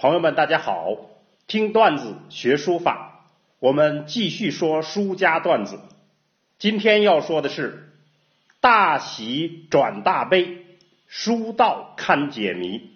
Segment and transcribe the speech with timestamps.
[0.00, 0.96] 朋友们，大家好！
[1.46, 3.24] 听段子学书法，
[3.60, 5.78] 我们继续说书家段子。
[6.58, 7.92] 今天要说的是
[8.60, 10.64] “大喜转大悲，
[11.06, 12.90] 书道堪解谜”。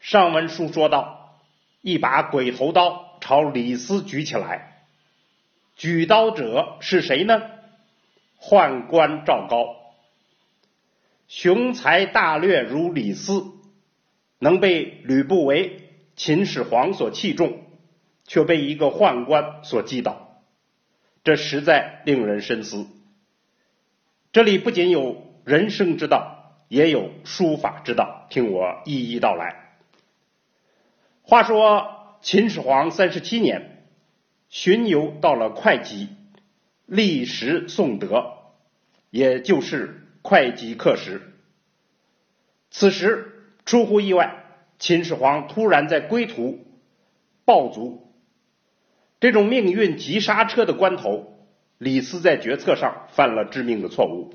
[0.00, 1.40] 上文书说到，
[1.82, 4.73] 一把鬼头刀朝李斯举起来，
[5.76, 7.42] 举刀者是谁呢？
[8.40, 9.76] 宦官赵高。
[11.26, 13.52] 雄才大略如李斯。
[14.40, 17.60] 能被吕不韦、秦始皇所器重，
[18.26, 20.42] 却被一个宦官所击倒，
[21.22, 22.86] 这实在令人深思。
[24.32, 29.76] 这里不仅有人生之道，也有书法之道，听我一一道来。
[31.22, 33.73] 话说秦始皇三十七年，
[34.54, 36.10] 巡游到了会稽，
[36.86, 38.34] 历时颂德，
[39.10, 41.20] 也就是会稽刻石。
[42.70, 43.32] 此时。
[43.64, 44.44] 出乎意外，
[44.78, 46.66] 秦始皇突然在归途
[47.46, 48.12] 暴卒。
[49.18, 51.32] 这种命运急刹车的关头，
[51.78, 54.34] 李斯在决策上犯了致命的错误。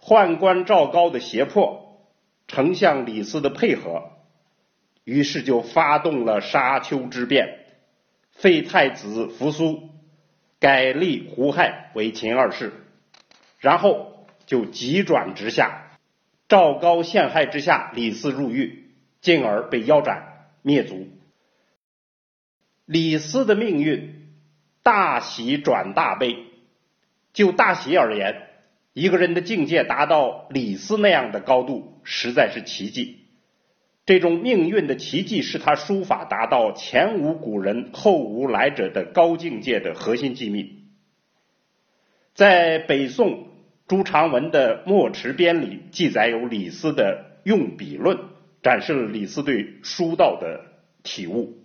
[0.00, 2.00] 宦官赵高的胁迫，
[2.46, 4.04] 丞相李斯的配合，
[5.04, 7.57] 于是就发动了沙丘之变，
[8.38, 9.90] 废太子扶苏，
[10.60, 12.72] 改立胡亥为秦二世，
[13.58, 15.90] 然后就急转直下。
[16.48, 21.08] 赵高陷害之下，李斯入狱，进而被腰斩灭族。
[22.86, 24.32] 李斯的命运
[24.82, 26.44] 大喜转大悲。
[27.34, 28.48] 就大喜而言，
[28.94, 33.27] 一个人的境界达到李斯那样的高度，实在是奇迹。
[34.08, 40.84] 这种命运的奇迹，是他书法达到前无古人后无来者的高境界的核心机密。
[42.32, 43.46] 在北宋。
[43.86, 48.18] 朱长文的《墨池编》里记载有李斯的用笔论，
[48.62, 50.66] 展示了李斯对书道的
[51.02, 51.56] 体悟。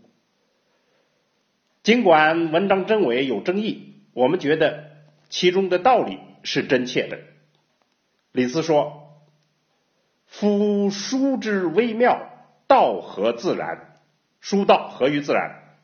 [1.81, 4.85] 尽管文章真伪有争议，我们觉得
[5.27, 7.19] 其中的道理是真切的。
[8.31, 9.21] 李斯说
[10.25, 12.32] ：“夫书之微妙，
[12.67, 13.95] 道合自然。
[14.39, 15.77] 书道合于自然。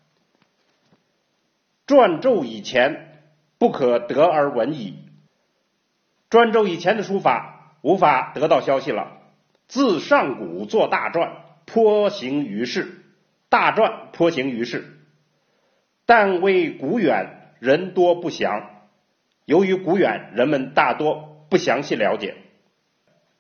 [1.88, 3.24] 篆籀以前，
[3.58, 5.06] 不可得而闻矣。”
[6.30, 9.18] 篆籀以前的书法无法得到消息了。
[9.68, 11.32] 自上古作大篆，
[11.66, 12.96] 颇行于世。
[13.50, 15.00] 大篆颇行于世，
[16.06, 18.70] 但为古远，人多不详。
[19.46, 22.38] 由于古远，人们大多不详细了解。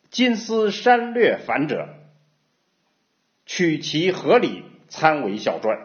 [0.10, 1.90] 今思山略繁者，
[3.60, 5.80] 取其合理，参为小篆。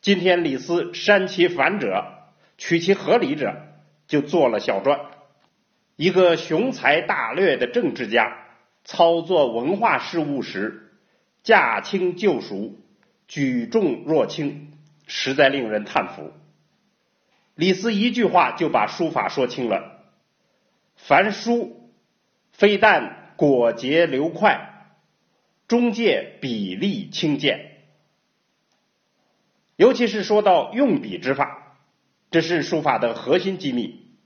[0.00, 2.02] 今天李斯删其繁者，
[2.56, 3.56] 取其合理者，
[4.06, 5.00] 就做了小篆。
[5.96, 8.38] 一个雄才大略的政治家，
[8.84, 10.94] 操作文化事务时
[11.42, 12.74] 驾轻就熟，
[13.28, 14.72] 举重若轻，
[15.06, 16.32] 实在令人叹服。
[17.54, 20.06] 李斯一句话就把书法说清了：
[20.96, 21.90] 凡书
[22.50, 24.69] 非但果结流快，
[25.70, 27.76] 中介比例轻贱，
[29.76, 31.76] 尤其是说到用笔之法，
[32.32, 34.16] 这是书法的核心机密。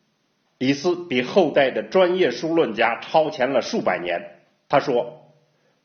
[0.56, 4.40] 李斯比后代的专业书论家超前了数百年。
[4.70, 5.34] 他说：“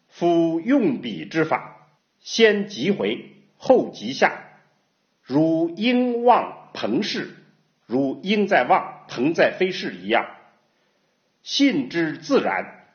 [0.07, 1.89] 夫用笔之法，
[2.21, 3.25] 先急回，
[3.57, 4.61] 后急下，
[5.21, 7.35] 如鹰望鹏视，
[7.85, 10.25] 如鹰在望，鹏在飞逝一样，
[11.43, 12.85] 信之自然，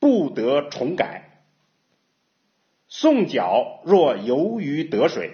[0.00, 1.26] 不得重改。
[2.88, 5.30] 送脚若游于得水。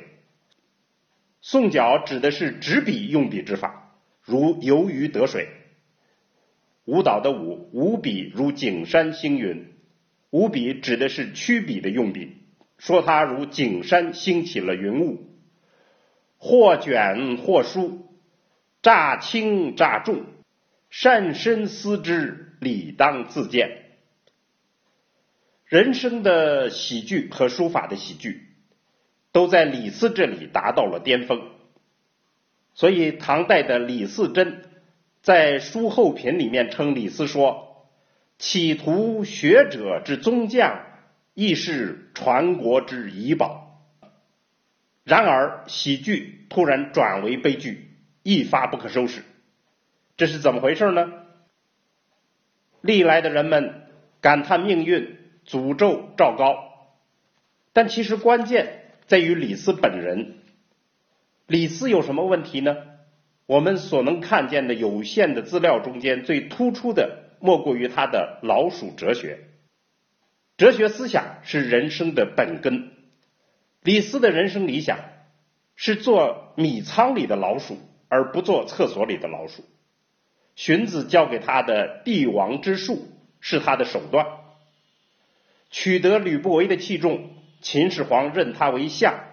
[1.41, 3.81] 送脚指的是执笔用笔之法。”
[4.27, 5.49] 如游鱼得水，
[6.87, 9.75] 舞蹈的舞，舞笔如景山星云。
[10.31, 12.39] 舞笔指的是曲笔的用笔，
[12.79, 15.29] 说它如景山兴起了云雾，
[16.39, 18.07] 或卷或舒，
[18.81, 20.25] 乍轻乍重，
[20.89, 23.84] 善深思之，理当自见。
[25.67, 28.49] 人生的喜剧和书法的喜剧，
[29.33, 31.51] 都在李斯这里达到了巅峰。
[32.75, 34.63] 所以，唐代的李嗣珍
[35.23, 37.89] 在《书后品》里面称李斯说
[38.39, 40.83] ：“企图学者之宗匠，
[41.35, 43.81] 亦是传国之遗宝。”
[45.05, 47.91] 然而，喜剧突然转为悲剧，
[48.23, 49.23] 一发不可收拾。
[50.17, 51.13] 这是怎么回事呢？
[52.81, 53.87] 历来的人们
[54.21, 55.17] 感叹命运，
[55.47, 56.57] 诅咒赵高，
[57.73, 60.39] 但其实关键在于李斯本人。
[61.47, 62.77] 李斯有什么问题呢？
[63.47, 69.41] 我们所能看见的有限的资料中间，最突出的莫过于他的老鼠哲学。
[70.57, 72.93] 哲学思想是人生的本根。
[73.83, 74.99] 李斯的人生理想
[75.77, 77.77] 是做米仓里的老鼠，
[78.09, 79.63] 而不做厕所里的老鼠。
[80.55, 83.09] 荀子教给他的帝王之术
[83.41, 84.27] 是他的手段。
[85.75, 87.31] 取得吕不韦的器重，
[87.61, 89.25] 秦始皇任他为相，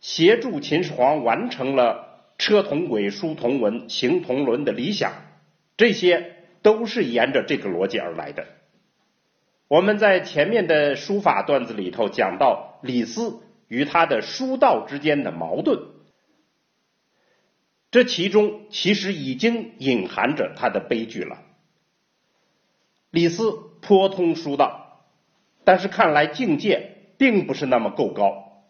[0.00, 5.12] 协助秦始皇完成了车同轨、书同文、行同伦的理想。
[5.76, 8.46] 这些都是沿着这个逻辑而来的。
[9.68, 13.42] 我们在前面的书法段子里头讲到李斯。
[13.68, 15.78] 与他的书道之间的矛盾，
[17.90, 21.38] 这其中其实已经隐含着他的悲剧了。
[23.08, 24.81] 李斯颇通书道，
[25.64, 28.62] 但是看来境界并不是那么够高。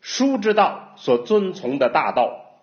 [0.00, 2.62] 书之道所遵从的大道，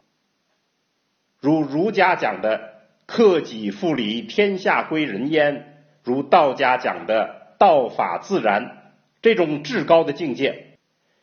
[1.40, 10.78] 如儒家讲的“克己复礼，天下归仁焉”，如道家讲的“道法自然”，这种至高的境界。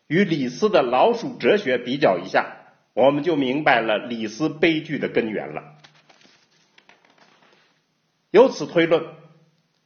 [0.07, 2.59] 与李斯的老鼠哲学比较一下，
[2.93, 5.63] 我们就明白了李斯悲剧的根源了。
[8.31, 9.07] 由此推论，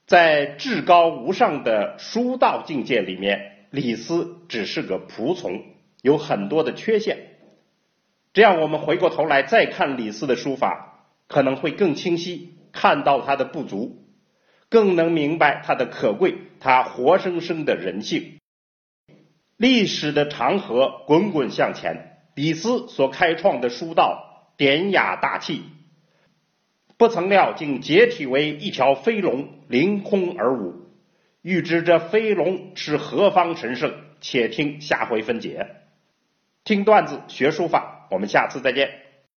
[0.08, 5.62] 在至高无上的书道境界里面，李斯只是个仆从，
[6.00, 7.36] 有很多的缺陷。
[8.32, 14.06] 这样，我们回过头来再看李斯的书法，可能会更清晰看到他的不足，
[14.70, 18.38] 更能明白他的可贵，他活生生的人性。
[19.58, 25.64] 历史的长河滚滚向前，李斯所开创的书道典雅大气，
[26.98, 30.74] 不曾料竟解体为一条飞龙凌空而舞。
[31.40, 35.68] 欲知这飞龙是何方神圣，且听下回分解。
[36.64, 38.90] 听段子学书法，我们下次再见。